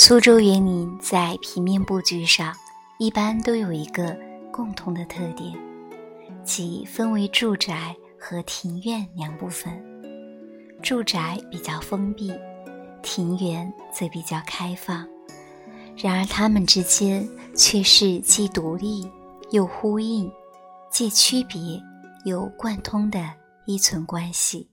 [0.00, 2.54] 苏州园林在平面布局上
[3.00, 4.16] 一般都有一个
[4.52, 5.52] 共同的特点，
[6.44, 9.84] 即分为住宅和庭院两部分。
[10.84, 12.32] 住宅比较封闭，
[13.02, 15.04] 庭园则比较开放。
[15.96, 19.04] 然而，它们之间却是既独立
[19.50, 20.30] 又呼应，
[20.92, 21.82] 既区别
[22.24, 23.34] 又贯通的
[23.66, 24.70] 依存关系。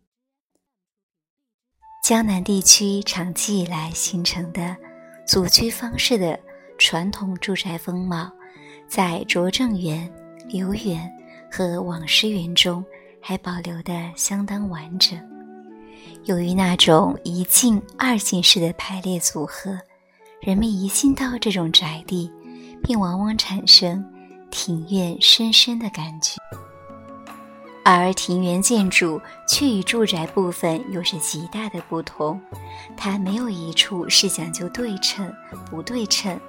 [2.04, 4.78] 江南地区长期以来形成的
[5.26, 6.40] 组居方式的
[6.78, 8.32] 传统住宅风貌，
[8.88, 10.12] 在拙政园、
[10.48, 11.12] 留园
[11.52, 12.86] 和网师园中
[13.20, 15.20] 还保留得相当完整。
[16.26, 19.78] 由于那种一进二进式的排列组合，
[20.42, 22.32] 人们一进到这种宅地，
[22.84, 24.04] 并往往产生
[24.52, 26.36] 庭院深深的感觉。
[27.88, 32.42] 而庭园建筑却与住宅部分有着极大的不同，
[32.98, 35.32] 它没有一处是讲究对称、
[35.70, 36.40] 不对称、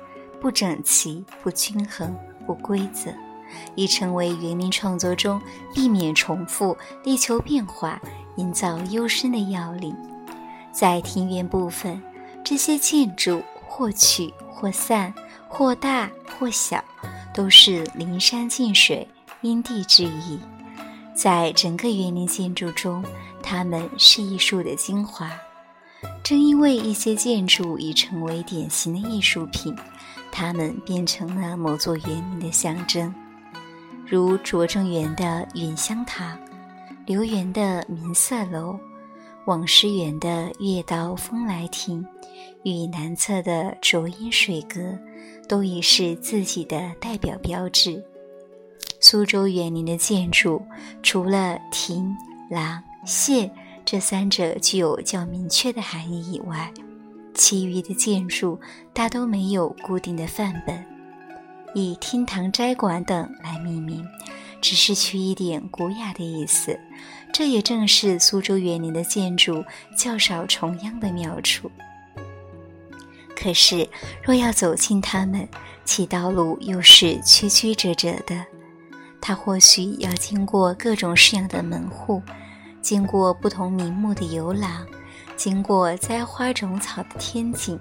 [0.40, 3.12] 不整齐、不均衡、不规则，
[3.74, 5.38] 已成为园林创作中
[5.74, 6.74] 避免重复、
[7.04, 8.00] 力求变化、
[8.36, 9.94] 营造幽深的要领。
[10.72, 12.02] 在庭园部分，
[12.42, 15.12] 这些建筑或曲或散，
[15.48, 16.82] 或大或小，
[17.34, 19.06] 都是临山近水、
[19.42, 20.40] 因地制宜。
[21.16, 23.02] 在整个园林建筑中，
[23.42, 25.32] 它们是艺术的精华。
[26.22, 29.74] 正因为一些建筑已成为典型的艺术品，
[30.30, 33.12] 它们变成了某座园林的象征，
[34.06, 36.38] 如拙政园的远香堂、
[37.06, 38.78] 留园的明色楼、
[39.46, 42.04] 网师园的月岛风来亭
[42.62, 44.80] 与南侧的浊音水阁，
[45.48, 48.04] 都已是自己的代表标志。
[49.08, 50.60] 苏州园林的建筑，
[51.00, 52.12] 除了亭、
[52.50, 53.48] 廊、榭
[53.84, 56.74] 这三者具有较明确的含义以外，
[57.32, 58.58] 其余的建筑
[58.92, 60.84] 大都没有固定的范本，
[61.72, 64.04] 以厅堂、斋馆等来命名，
[64.60, 66.76] 只是取一点古雅的意思。
[67.32, 69.64] 这也正是苏州园林的建筑
[69.96, 71.70] 较少重样的妙处。
[73.36, 73.88] 可是，
[74.20, 75.48] 若要走进它们，
[75.84, 78.44] 其道路又是曲曲折折的。
[79.20, 82.22] 它或许要经过各种式样的门户，
[82.80, 84.86] 经过不同名目的游廊，
[85.36, 87.78] 经过栽花种草的天井，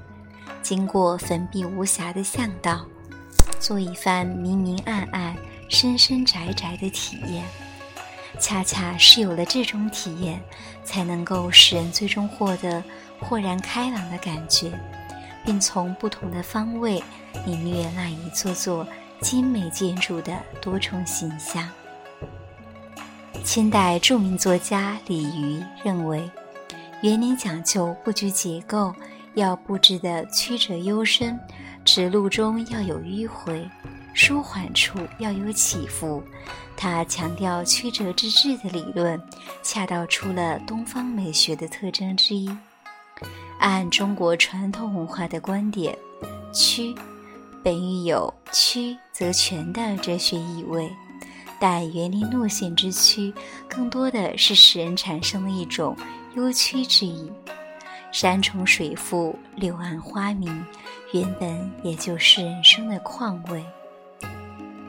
[0.63, 2.85] 经过粉壁无瑕的巷道，
[3.59, 5.35] 做一番明明暗暗、
[5.69, 7.44] 深深窄窄的体验。
[8.40, 10.41] 恰恰是有了这种体验，
[10.84, 12.84] 才能够使人最终获得
[13.19, 14.72] 豁然开朗的感觉，
[15.46, 17.02] 并从不同的方位
[17.46, 18.85] 领略那一座座。
[19.22, 21.68] 精美建筑的多重形象。
[23.44, 26.30] 清代著名作家李渔认为，
[27.02, 28.94] 园林讲究布局结构，
[29.36, 31.40] 要布置的曲折幽深，
[31.84, 33.70] 直路中要有迂回，
[34.14, 36.24] 舒缓处要有起伏。
[36.76, 39.22] 他强调曲折之至的理论，
[39.62, 42.50] 恰到出了东方美学的特征之一。
[43.59, 45.97] 按中国传统文化的观点，
[46.52, 46.96] 曲。
[47.66, 50.88] 本欲有曲则全的哲学意味，
[51.59, 53.34] 但园林路线之曲，
[53.68, 55.98] 更多的是使人产生了一种
[56.36, 57.28] 幽曲之意。
[58.12, 60.64] 山重水复，柳暗花明，
[61.12, 63.66] 原本也就是人生的况味。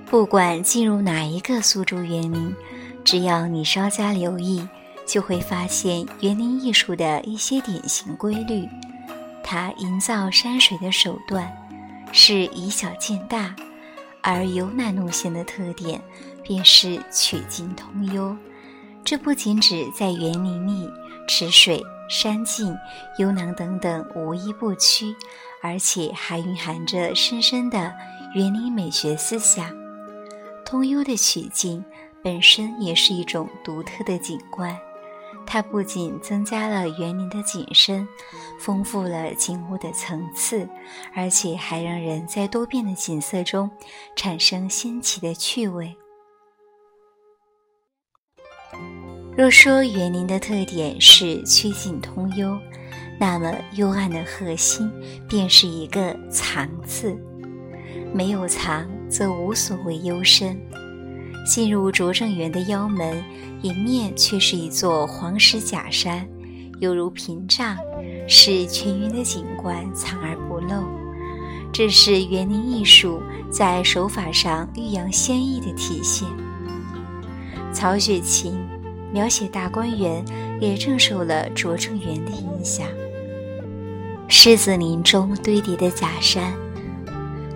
[0.04, 2.54] 不管进入哪一个苏州园林，
[3.02, 4.68] 只要你稍加留意，
[5.06, 8.68] 就会发现园林艺术的一些典型规律。
[9.42, 11.50] 它营造山水的手段。
[12.12, 13.54] 是以小见大，
[14.22, 16.00] 而游南路线的特点
[16.42, 18.36] 便是曲径通幽。
[19.04, 20.90] 这不仅指在园林里，
[21.28, 22.76] 池水、山径、
[23.18, 25.14] 幽囊等等无一不曲，
[25.62, 27.94] 而且还蕴含着深深的
[28.34, 29.70] 园林美学思想。
[30.64, 31.84] 通幽的曲径
[32.22, 34.76] 本身也是一种独特的景观。
[35.46, 38.06] 它不仅增加了园林的景深，
[38.60, 40.68] 丰富了景物的层次，
[41.14, 43.70] 而且还让人在多变的景色中
[44.16, 45.96] 产生新奇的趣味。
[49.36, 52.58] 若说园林的特点是曲径通幽，
[53.20, 54.90] 那么幽暗的核心
[55.28, 57.16] 便是一个“藏”字。
[58.14, 60.58] 没有藏，则无所谓幽深。
[61.46, 63.22] 进入拙政园的腰门，
[63.62, 66.26] 迎面却是一座黄石假山，
[66.80, 67.76] 犹如屏障，
[68.26, 70.82] 使全园的景观藏而不露。
[71.72, 76.26] 这是园林艺术在手法上欲扬先抑的体现。
[77.72, 78.58] 曹雪芹
[79.12, 80.24] 描写大观园，
[80.60, 82.86] 也正受了拙政园的影响。
[84.26, 86.52] 狮子林中堆叠的假山，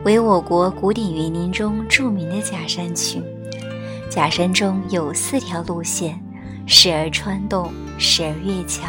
[0.04, 3.20] 为我国古典园林中著名的假山群。
[4.10, 6.20] 假山中有四条路线，
[6.66, 8.84] 时而穿洞，时而越桥，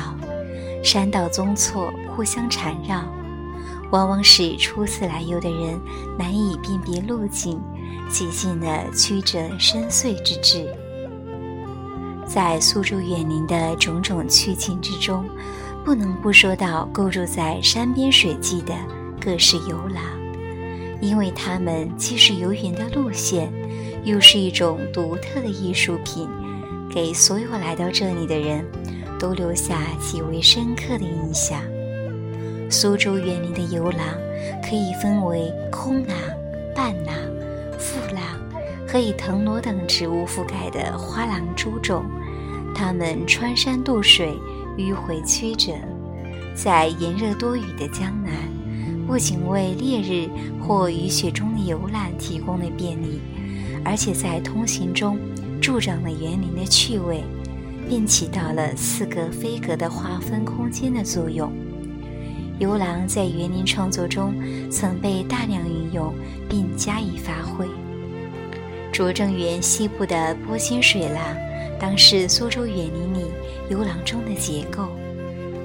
[0.83, 3.03] 山道宗错，互相缠绕，
[3.91, 5.79] 往往使初次来游的人
[6.17, 7.61] 难以辨别路径，
[8.09, 10.67] 几近了曲折深邃之至。
[12.25, 15.23] 在苏州园林的种种趣境之中，
[15.85, 18.73] 不能不说到构筑在山边水际的
[19.23, 20.03] 各式游廊，
[20.99, 23.53] 因为它们既是游园的路线，
[24.03, 26.27] 又是一种独特的艺术品，
[26.89, 28.65] 给所有来到这里的人
[29.19, 31.61] 都留下极为深刻的印象。
[32.69, 33.99] 苏州园林的游廊
[34.63, 36.17] 可以分为空廊、
[36.73, 37.13] 半廊、
[37.77, 38.23] 复廊
[38.87, 42.03] 和以藤萝等植物覆盖的花廊诸种。
[42.73, 44.33] 它们穿山渡水，
[44.77, 45.73] 迂回曲折，
[46.55, 48.33] 在炎热多雨的江南，
[49.05, 53.19] 不仅为烈日或雨雪中的游览提供了便利，
[53.83, 55.17] 而且在通行中
[55.61, 57.23] 助长了园林的趣味，
[57.87, 61.51] 并起到了似格非格的划分空间的作用。
[62.59, 64.33] 游廊在园林创作中
[64.69, 66.13] 曾被大量运用
[66.47, 67.67] 并加以发挥。
[68.91, 71.23] 拙政园西部的波心水廊。
[71.79, 73.25] 当是苏州园林里
[73.67, 74.89] 游廊中的结构，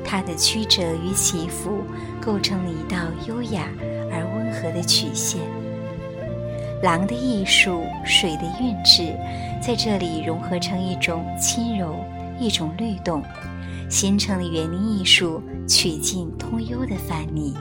[0.03, 1.85] 它的曲折与起伏
[2.23, 2.97] 构成了一道
[3.29, 3.69] 优雅
[4.11, 5.43] 而温和的曲线。
[6.87, 9.13] 廊的艺术，水的韵致，
[9.61, 11.97] 在这里融合成一种轻柔，
[12.39, 13.21] 一种律动，
[13.91, 17.55] 形成了园林艺术曲径通幽的范例。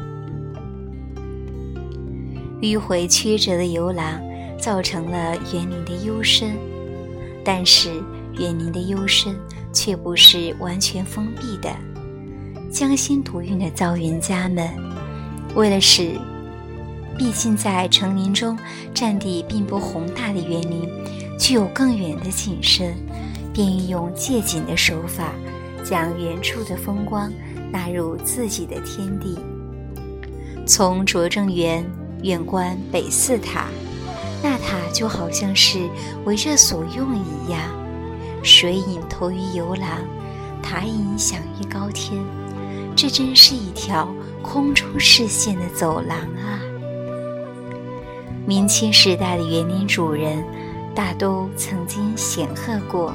[2.62, 4.22] 迂回曲折的游廊
[4.60, 6.56] 造成了园林的幽深，
[7.44, 8.04] 但是。
[8.38, 9.34] 园林的幽深
[9.72, 11.70] 却不是完全封闭的。
[12.70, 14.70] 匠心独运的造园家们，
[15.56, 16.20] 为了使
[17.18, 18.58] 毕竟在成林中
[18.94, 20.90] 占地并不宏大的园林
[21.40, 22.94] 具有更远的景深，
[23.54, 25.34] 便运用借景的手法，
[25.84, 27.32] 将远处的风光
[27.72, 29.38] 纳入自己的天地。
[30.66, 31.86] 从拙政园
[32.24, 33.68] 远观北寺塔，
[34.44, 35.88] 那塔就好像是
[36.26, 37.62] 为这所用一样。
[38.44, 39.90] 水影投于游廊，
[40.62, 42.24] 塔影响于高天，
[42.96, 46.62] 这真是一条空中视线的走廊啊！
[48.46, 50.44] 明清时代的园林主人，
[50.94, 53.14] 大都曾经显赫过，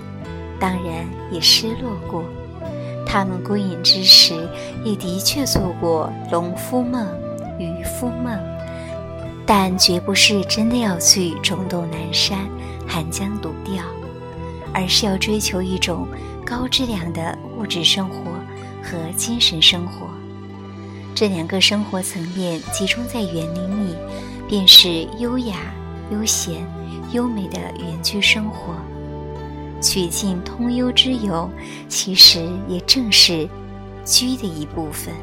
[0.58, 2.24] 当然也失落过。
[3.06, 4.48] 他们归隐之时，
[4.84, 7.06] 也的确做过农夫梦、
[7.58, 8.38] 渔夫梦，
[9.46, 12.38] 但绝不是真的要去种豆南山、
[12.86, 13.82] 寒江独钓。
[14.72, 16.06] 而是要追求一种
[16.46, 18.30] 高质量的物质生活
[18.80, 20.06] 和精神生活，
[21.12, 23.96] 这两个生活层面集中在园林里，
[24.50, 25.72] 便是优雅、
[26.10, 26.66] 悠闲、
[27.12, 28.74] 优美的园居生活。
[29.80, 31.48] 曲径通幽之游，
[31.88, 33.48] 其实也正是
[34.04, 35.14] 居的一部分。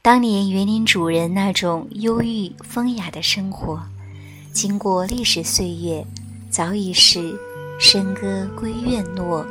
[0.00, 3.82] 当年园林主人那种忧郁风雅的生活。
[4.52, 6.06] 经过历史岁月，
[6.48, 7.36] 早已是
[7.80, 9.44] 笙歌归院落，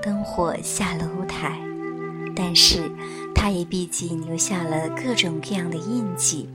[0.00, 1.58] 灯火下楼台。
[2.36, 2.88] 但是，
[3.34, 6.48] 它也毕竟留下了各种各样的印记。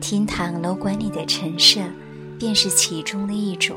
[0.00, 1.80] 厅堂楼馆里的陈设，
[2.38, 3.76] 便是其中的一种。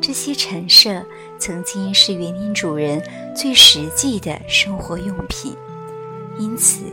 [0.00, 1.04] 这些陈设
[1.38, 3.02] 曾经是园林主人
[3.34, 5.54] 最实际的生活用品，
[6.38, 6.84] 因此。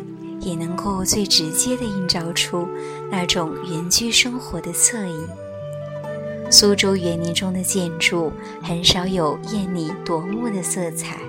[0.44, 2.68] 也能够最直接地映照出
[3.12, 5.28] 那种原居生活的侧影。
[6.50, 11.20] 苏州园林中的建筑很少有艳丽夺目的色彩，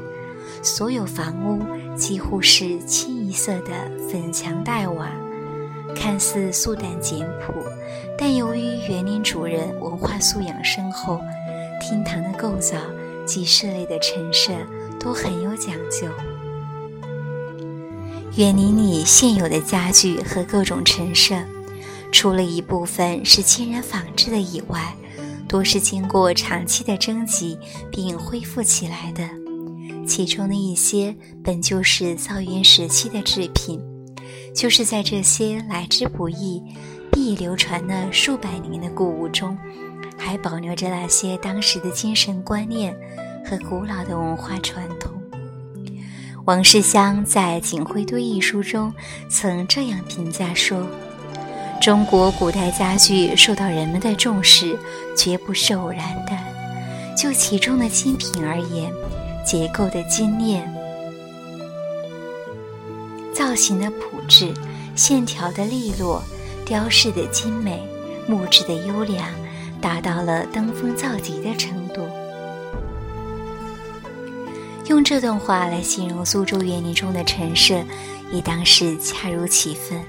[0.62, 1.62] 所有房屋
[1.96, 3.70] 几乎是清一色的
[4.10, 5.10] 粉墙黛瓦，
[5.94, 7.54] 看似素淡简朴，
[8.18, 11.20] 但由于园林主人文化素养深厚，
[11.80, 12.76] 厅堂的构造
[13.26, 14.52] 及室内的陈设
[14.98, 16.08] 都很有讲究。
[18.36, 21.36] 园林里现有的家具和各种陈设，
[22.10, 24.94] 除了一部分是天然仿制的以外，
[25.46, 27.58] 多是经过长期的征集
[27.90, 29.41] 并恢复起来的。
[30.12, 33.80] 其中的一些本就是造园时期的制品，
[34.54, 36.62] 就是在这些来之不易、
[37.10, 39.56] 必流传了数百年的故物中，
[40.18, 42.94] 还保留着那些当时的精神观念
[43.42, 45.10] 和古老的文化传统。
[46.44, 48.92] 王世襄在《锦辉堆》一书中
[49.30, 50.86] 曾这样评价说
[51.80, 54.78] ：“中国古代家具受到人们的重视，
[55.16, 56.38] 绝不是偶然的。
[57.16, 58.92] 就其中的精品而言，
[59.44, 60.72] 结构的精炼、
[63.34, 64.52] 造型的朴质、
[64.94, 66.22] 线条的利落、
[66.64, 67.82] 雕饰的精美、
[68.28, 69.28] 木质的优良，
[69.80, 72.06] 达到了登峰造极的程度。
[74.88, 77.82] 用这段话来形容苏州园林中的陈设，
[78.32, 80.00] 也当是恰如其分。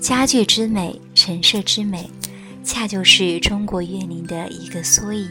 [0.00, 2.10] 家具之美，陈设之美，
[2.62, 5.28] 恰就是中国园林的一个缩影。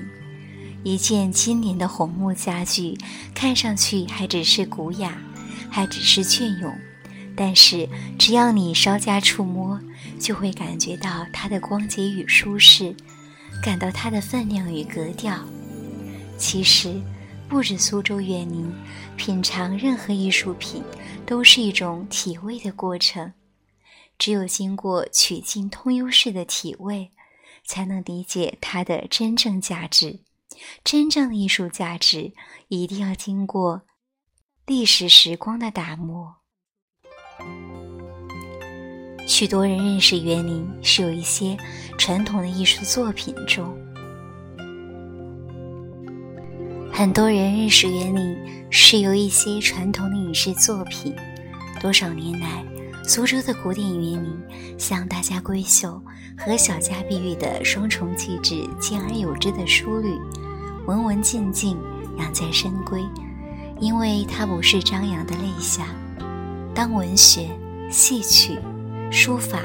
[0.85, 2.95] 一件经典的红木家具，
[3.33, 5.17] 看上去还只是古雅，
[5.67, 6.71] 还只是隽永，
[7.35, 7.89] 但是
[8.19, 9.81] 只要你稍加触摸，
[10.19, 12.95] 就会感觉到它的光洁与舒适，
[13.63, 15.43] 感到它的分量与格调。
[16.37, 17.01] 其实，
[17.49, 18.71] 不止苏州园林，
[19.17, 20.83] 品尝任何艺术品
[21.25, 23.33] 都是一种体味的过程。
[24.19, 27.09] 只有经过曲径通幽式的体味，
[27.65, 30.19] 才能理解它的真正价值。
[30.83, 32.33] 真正的艺术价值
[32.67, 33.83] 一定要经过
[34.65, 36.35] 历史时光的打磨。
[39.27, 41.57] 许多人认识园林是有一些
[41.97, 43.75] 传统的艺术作品中，
[46.93, 48.37] 很多人认识园林
[48.69, 51.15] 是由一些传统的影视作品。
[51.81, 52.63] 多少年来，
[53.03, 56.01] 苏州的古典园林向大家闺秀
[56.37, 60.15] 和小家碧玉的双重气质兼而有之的淑女。
[60.87, 61.75] 文文静静，
[62.17, 63.03] 养在深闺，
[63.79, 65.87] 因为它不是张扬的泪下。
[66.75, 67.49] 当文学、
[67.89, 68.59] 戏曲、
[69.09, 69.61] 书法、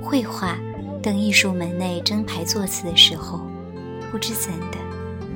[0.00, 0.56] 绘画
[1.02, 3.40] 等艺术门类争排座次的时候，
[4.12, 4.78] 不知怎的，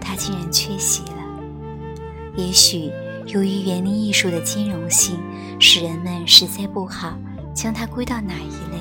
[0.01, 1.17] 它竟然缺席了。
[2.37, 2.93] 也许
[3.27, 5.19] 由于园林艺术的兼容性，
[5.59, 7.19] 使人们实在不好
[7.53, 8.81] 将它归到哪一类，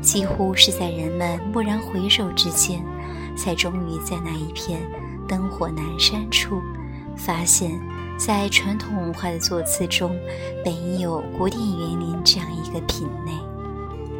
[0.00, 2.84] 几乎是在人们蓦然回首之间，
[3.36, 4.80] 才终于在那一片。
[5.32, 6.60] 灯火阑珊处，
[7.16, 7.80] 发现，
[8.18, 10.14] 在传统文化的座次中，
[10.62, 13.32] 本应有古典园林这样一个品类。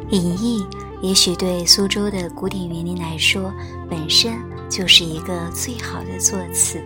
[0.09, 0.65] 隐逸
[1.03, 3.53] 也许对苏州的古典园林来说，
[3.87, 4.33] 本身
[4.67, 6.81] 就是一个最好的座次。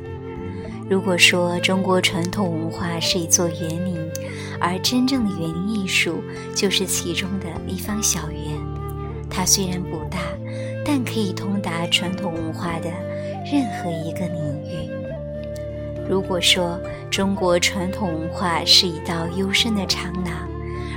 [0.89, 3.97] 如果说中国传统文化是一座园林，
[4.59, 6.21] 而真正的园林艺术
[6.53, 8.59] 就是其中的一方小园，
[9.29, 10.19] 它虽然不大，
[10.83, 12.91] 但可以通达传统文化的。
[13.51, 14.89] 任何一个领域。
[16.09, 20.47] 如果说中国传统文化是一道幽深的长廊，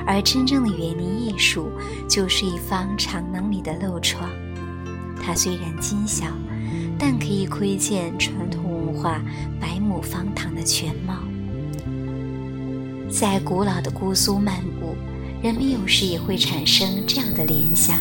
[0.07, 1.71] 而真正的园林艺术
[2.09, 4.29] 就是一方长廊里的漏窗，
[5.23, 6.27] 它虽然精小，
[6.99, 9.21] 但可以窥见传统文化
[9.61, 11.15] 百亩方塘的全貌。
[13.11, 14.95] 在古老的姑苏漫步，
[15.43, 17.99] 人们有时也会产生这样的联想。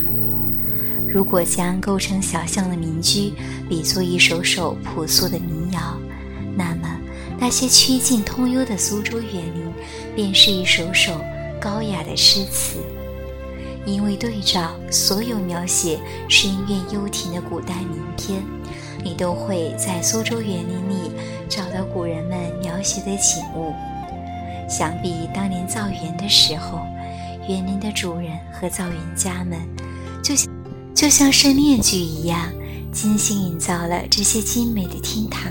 [1.11, 3.33] 如果将构成小巷的民居
[3.67, 5.97] 比作一首首朴素的民谣，
[6.55, 6.95] 那么
[7.39, 9.73] 那些曲径通幽的苏州园林
[10.15, 11.19] 便是一首首
[11.59, 12.77] 高雅的诗词。
[13.85, 18.43] 因为对照所有描写深院幽庭的古代名篇，
[19.03, 21.11] 你都会在苏州园林里
[21.49, 23.73] 找到古人们描写的景物。
[24.69, 26.77] 想必当年造园的时候，
[27.47, 29.57] 园林的主人和造园家们
[30.21, 30.58] 就像。
[30.99, 32.51] 就像是面具一样，
[32.91, 35.49] 精心营造了这些精美的厅堂、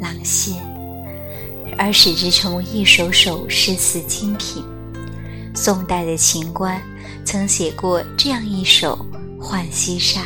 [0.00, 0.54] 廊榭，
[1.76, 4.64] 而使之成为一首首诗词精品。
[5.54, 6.80] 宋代的秦观
[7.26, 9.06] 曾写过这样一首
[9.38, 10.22] 《浣溪沙》：“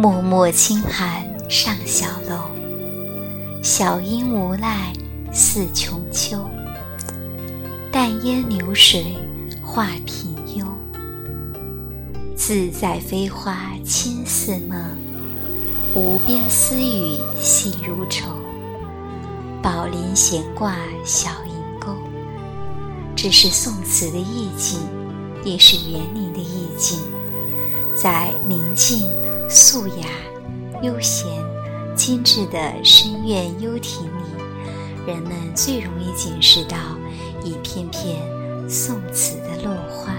[0.00, 2.44] 脉脉轻寒上小楼，
[3.62, 4.90] 小阴无赖
[5.34, 6.48] 似琼秋。
[7.92, 9.14] 淡烟流水。”
[9.70, 10.66] 画品幽，
[12.34, 14.80] 自在飞花轻似梦，
[15.94, 18.30] 无边丝雨细如愁。
[19.62, 21.94] 宝林闲挂小银钩，
[23.14, 24.80] 这是宋词的意境，
[25.44, 26.98] 也是园林的意境。
[27.94, 29.06] 在宁静、
[29.50, 30.06] 素雅、
[30.82, 31.26] 悠闲、
[31.94, 36.78] 精致的深院幽庭里，人们最容易见识到
[37.44, 38.37] 一片片。
[38.68, 40.17] 宋词的落花。